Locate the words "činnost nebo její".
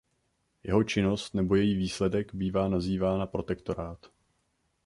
0.83-1.75